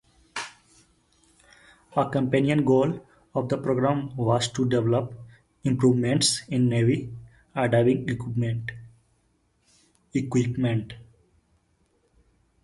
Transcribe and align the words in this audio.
A 1.95 2.09
companion 2.09 2.65
goal 2.65 3.05
of 3.35 3.49
the 3.49 3.57
program 3.59 4.17
was 4.17 4.51
to 4.51 4.67
develop 4.67 5.13
improvements 5.63 6.41
in 6.47 6.67
Navy 6.69 7.13
diving 7.55 8.09
equipment. 8.09 8.71